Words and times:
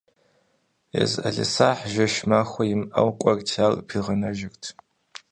Езы 1.01 1.19
ӏэлисахь, 1.23 1.83
жэщ-махуэ 1.93 2.63
имыӏэу, 2.73 3.09
кӏуэрти 3.19 3.57
ар 3.65 3.73
пигъэнэжырт. 3.87 4.63